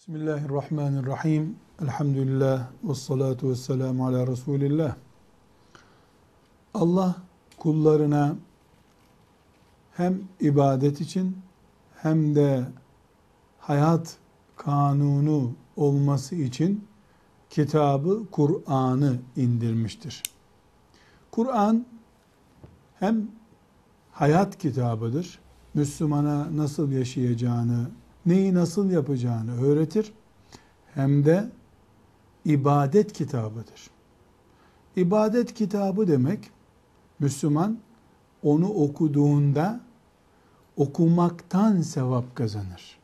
Bismillahirrahmanirrahim. 0.00 1.56
Elhamdülillah 1.82 2.70
ve 2.84 2.94
salatu 2.94 3.50
ve 3.50 3.56
selamu 3.56 4.06
ala 4.06 4.26
Resulillah. 4.26 4.94
Allah 6.74 7.16
kullarına 7.58 8.36
hem 9.92 10.22
ibadet 10.40 11.00
için 11.00 11.38
hem 11.96 12.34
de 12.34 12.64
hayat 13.58 14.16
kanunu 14.56 15.52
olması 15.76 16.34
için 16.34 16.84
kitabı 17.50 18.22
Kur'an'ı 18.30 19.18
indirmiştir. 19.36 20.22
Kur'an 21.30 21.86
hem 22.98 23.28
hayat 24.12 24.58
kitabıdır. 24.58 25.38
Müslümana 25.74 26.56
nasıl 26.56 26.92
yaşayacağını, 26.92 27.90
neyi 28.26 28.54
nasıl 28.54 28.90
yapacağını 28.90 29.62
öğretir. 29.62 30.12
Hem 30.94 31.24
de 31.24 31.50
ibadet 32.44 33.12
kitabıdır. 33.12 33.90
İbadet 34.96 35.54
kitabı 35.54 36.08
demek 36.08 36.50
Müslüman 37.18 37.78
onu 38.42 38.68
okuduğunda 38.68 39.80
okumaktan 40.76 41.80
sevap 41.80 42.36
kazanır. 42.36 42.98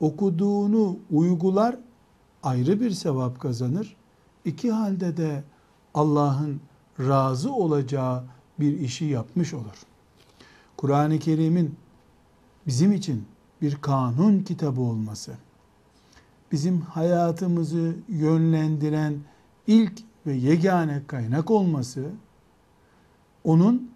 Okuduğunu 0.00 0.98
uygular 1.10 1.76
ayrı 2.42 2.80
bir 2.80 2.90
sevap 2.90 3.40
kazanır. 3.40 3.96
İki 4.44 4.72
halde 4.72 5.16
de 5.16 5.44
Allah'ın 5.94 6.60
razı 6.98 7.52
olacağı 7.52 8.24
bir 8.60 8.80
işi 8.80 9.04
yapmış 9.04 9.54
olur. 9.54 9.82
Kur'an-ı 10.76 11.18
Kerim'in 11.18 11.76
bizim 12.66 12.92
için 12.92 13.24
bir 13.62 13.76
kanun 13.76 14.38
kitabı 14.38 14.80
olması, 14.80 15.32
bizim 16.52 16.80
hayatımızı 16.80 17.96
yönlendiren 18.08 19.14
ilk 19.66 19.92
ve 20.26 20.32
yegane 20.32 21.02
kaynak 21.06 21.50
olması, 21.50 22.10
onun 23.44 23.90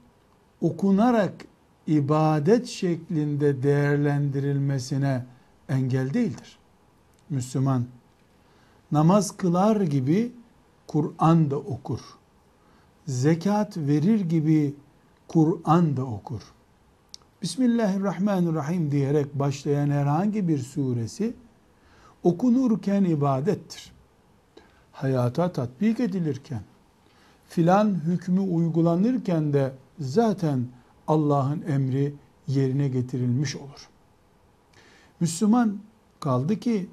okunarak 0.60 1.44
ibadet 1.86 2.66
şeklinde 2.66 3.62
değerlendirilmesine 3.62 5.26
engel 5.68 6.14
değildir. 6.14 6.58
Müslüman 7.30 7.84
namaz 8.92 9.36
kılar 9.36 9.80
gibi 9.80 10.32
Kur'an 10.86 11.50
da 11.50 11.58
okur. 11.58 12.00
Zekat 13.06 13.76
verir 13.76 14.20
gibi 14.20 14.74
Kur'an 15.28 15.96
da 15.96 16.04
okur. 16.04 16.42
Bismillahirrahmanirrahim 17.42 18.90
diyerek 18.90 19.34
başlayan 19.34 19.90
herhangi 19.90 20.48
bir 20.48 20.58
suresi 20.58 21.34
okunurken 22.22 23.04
ibadettir. 23.04 23.92
Hayata 24.92 25.52
tatbik 25.52 26.00
edilirken, 26.00 26.60
filan 27.48 27.94
hükmü 27.94 28.40
uygulanırken 28.40 29.52
de 29.52 29.72
zaten 29.98 30.66
Allah'ın 31.06 31.62
emri 31.68 32.14
yerine 32.48 32.88
getirilmiş 32.88 33.56
olur. 33.56 33.88
Müslüman 35.20 35.78
kaldı 36.20 36.60
ki 36.60 36.88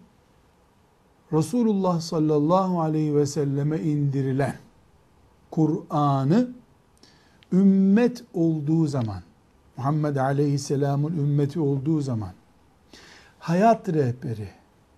Resulullah 1.34 2.02
sallallahu 2.02 2.82
aleyhi 2.82 3.16
ve 3.16 3.26
selleme 3.26 3.80
indirilen 3.80 4.56
Kur'an'ı 5.52 6.50
ümmet 7.52 8.24
olduğu 8.34 8.88
zaman 8.88 9.24
Muhammed 9.78 10.16
Aleyhisselam'ın 10.16 11.18
ümmeti 11.18 11.60
olduğu 11.60 12.02
zaman 12.02 12.34
hayat 13.40 13.90
rehberi, 13.90 14.50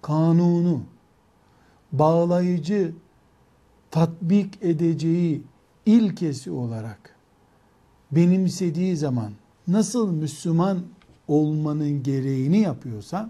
kanunu, 0.02 0.82
bağlayıcı, 1.92 2.94
tatbik 3.92 4.64
edeceği 4.64 5.44
ilkesi 5.86 6.52
olarak 6.52 7.16
benimsediği 8.12 8.98
zaman 8.98 9.32
nasıl 9.68 10.12
Müslüman 10.12 10.80
olmanın 11.28 12.04
gereğini 12.04 12.60
yapıyorsa 12.60 13.30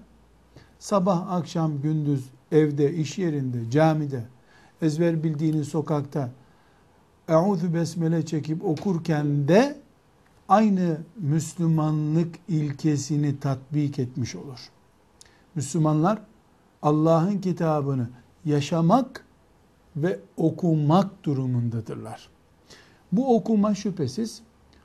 sabah, 0.80 1.31
akşam, 1.31 1.81
gündüz, 1.81 2.30
evde, 2.52 2.94
iş 2.94 3.18
yerinde, 3.18 3.72
camide, 3.72 4.24
ezber 4.81 5.24
bildiğiniz 5.24 5.68
sokakta 5.68 6.30
Eûzü 7.28 7.74
Besmele 7.74 8.25
çekip 8.25 8.66
okurken 8.66 9.47
de 9.47 9.84
aynı 10.50 10.98
Müslümanlık 11.18 12.36
ilkesini 12.48 13.40
tatbik 13.40 14.00
etmiş 14.00 14.36
olur. 14.36 14.70
Müslümanlar 15.56 16.22
Allah'ın 16.82 17.38
kitabını 17.38 18.10
yaşamak 18.46 19.26
ve 19.96 20.20
okumak 20.38 21.24
durumundadırlar. 21.24 22.30
Bu 23.12 23.36
okuma 23.36 23.76
şüphesiz 23.76 24.42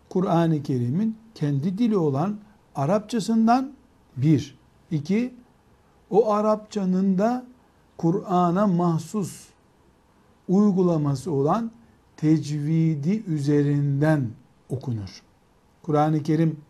Kur'an-ı 0.09 0.63
Kerim'in 0.63 1.17
kendi 1.35 1.79
dili 1.79 1.97
olan 1.97 2.39
Arapçasından 2.75 3.73
bir, 4.17 4.59
iki, 4.91 5.35
o 6.11 6.33
Arapçanın 6.33 7.19
da 7.19 7.47
Kur'an'a 7.99 8.67
mahsus 8.67 9.47
uygulaması 10.49 11.33
olan 11.33 11.71
tecvidi 12.17 13.25
üzerinden 13.27 14.31
okunur. 14.69 15.23
Kur'an-ı 15.91 16.23
Kerim 16.23 16.61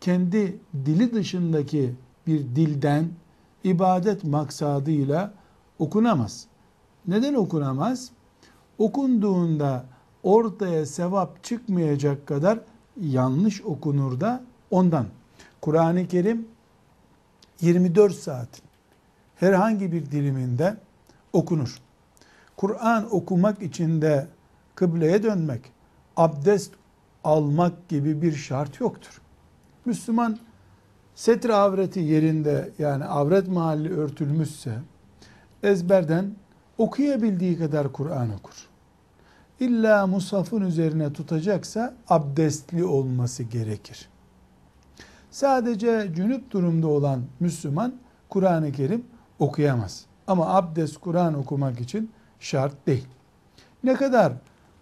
kendi 0.00 0.56
dili 0.74 1.14
dışındaki 1.14 1.94
bir 2.26 2.38
dilden 2.38 3.08
ibadet 3.64 4.24
maksadıyla 4.24 5.34
okunamaz. 5.78 6.46
Neden 7.06 7.34
okunamaz? 7.34 8.10
Okunduğunda 8.78 9.84
ortaya 10.22 10.86
sevap 10.86 11.44
çıkmayacak 11.44 12.26
kadar 12.26 12.58
yanlış 13.00 13.62
okunur 13.62 14.20
da 14.20 14.44
ondan. 14.70 15.06
Kur'an-ı 15.60 16.08
Kerim 16.08 16.48
24 17.60 18.14
saat 18.14 18.62
herhangi 19.36 19.92
bir 19.92 20.10
diliminde 20.10 20.76
okunur. 21.32 21.78
Kur'an 22.56 23.14
okumak 23.14 23.62
için 23.62 24.02
de 24.02 24.28
kıbleye 24.74 25.22
dönmek, 25.22 25.62
abdest 26.16 26.72
almak 27.26 27.88
gibi 27.88 28.22
bir 28.22 28.32
şart 28.32 28.80
yoktur. 28.80 29.20
Müslüman 29.84 30.38
setre 31.14 31.54
avreti 31.54 32.00
yerinde 32.00 32.72
yani 32.78 33.04
avret 33.04 33.48
mahalli 33.48 33.96
örtülmüşse 33.96 34.78
ezberden 35.62 36.34
okuyabildiği 36.78 37.58
kadar 37.58 37.92
Kur'an 37.92 38.34
okur. 38.34 38.54
İlla 39.60 40.06
musafın 40.06 40.60
üzerine 40.60 41.12
tutacaksa 41.12 41.94
abdestli 42.08 42.84
olması 42.84 43.42
gerekir. 43.42 44.08
Sadece 45.30 46.10
cünüp 46.16 46.50
durumda 46.50 46.88
olan 46.88 47.22
Müslüman 47.40 47.94
Kur'an-ı 48.28 48.72
Kerim 48.72 49.04
okuyamaz. 49.38 50.06
Ama 50.26 50.54
abdest 50.54 50.98
Kur'an 50.98 51.34
okumak 51.34 51.80
için 51.80 52.10
şart 52.40 52.86
değil. 52.86 53.06
Ne 53.84 53.94
kadar 53.94 54.32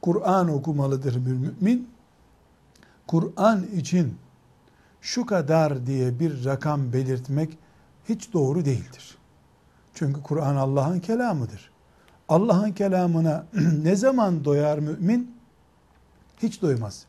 Kur'an 0.02 0.48
okumalıdır 0.48 1.26
bir 1.26 1.32
mümin? 1.32 1.93
Kur'an 3.06 3.62
için 3.62 4.16
şu 5.00 5.26
kadar 5.26 5.86
diye 5.86 6.20
bir 6.20 6.44
rakam 6.44 6.92
belirtmek 6.92 7.58
hiç 8.08 8.32
doğru 8.32 8.64
değildir. 8.64 9.18
Çünkü 9.94 10.22
Kur'an 10.22 10.56
Allah'ın 10.56 11.00
kelamıdır. 11.00 11.70
Allah'ın 12.28 12.72
kelamına 12.72 13.46
ne 13.82 13.96
zaman 13.96 14.44
doyar 14.44 14.78
mümin? 14.78 15.36
Hiç 16.42 16.62
doymaz. 16.62 17.06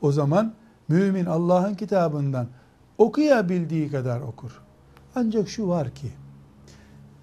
O 0.00 0.12
zaman 0.12 0.54
mümin 0.88 1.26
Allah'ın 1.26 1.74
kitabından 1.74 2.46
okuyabildiği 2.98 3.90
kadar 3.90 4.20
okur. 4.20 4.60
Ancak 5.14 5.48
şu 5.48 5.68
var 5.68 5.94
ki 5.94 6.12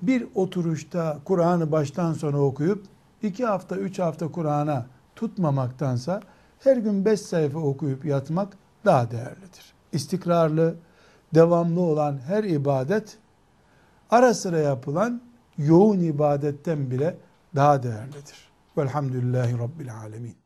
bir 0.02 0.28
oturuşta 0.36 1.20
Kur'an'ı 1.26 1.72
baştan 1.72 2.14
sona 2.14 2.42
okuyup 2.42 2.86
iki 3.22 3.46
hafta 3.46 3.76
üç 3.76 4.00
hafta 4.00 4.32
Kur'an'a 4.32 4.86
tutmamaktansa 5.16 6.22
her 6.64 6.78
gün 6.78 7.06
beş 7.06 7.22
sayfa 7.22 7.60
okuyup 7.60 8.06
yatmak 8.06 8.58
daha 8.86 9.12
değerlidir. 9.12 9.74
İstikrarlı, 9.92 10.76
devamlı 11.34 11.82
olan 11.82 12.20
her 12.28 12.44
ibadet 12.44 13.18
ara 14.10 14.34
sıra 14.34 14.60
yapılan 14.60 15.22
yoğun 15.58 16.00
ibadetten 16.00 16.92
bile 16.92 17.18
daha 17.56 17.84
değerlidir. 17.84 18.52
Velhamdülillahi 18.78 19.58
Rabbil 19.60 19.96
Alemin. 19.96 20.41